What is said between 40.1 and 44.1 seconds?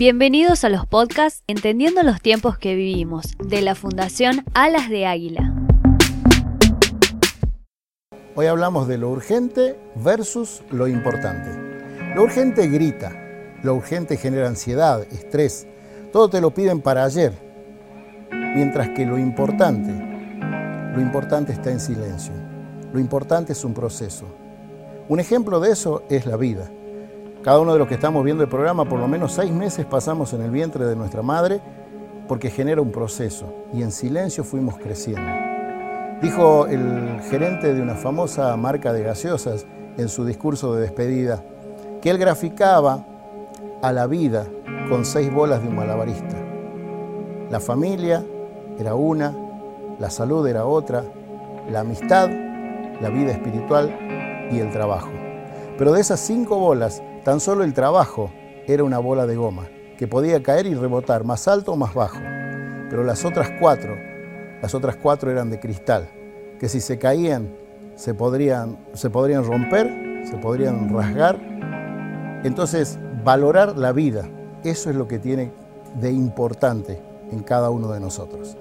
su discurso de despedida que él graficaba a la